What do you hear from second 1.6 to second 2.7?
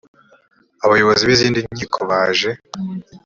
nkiko baje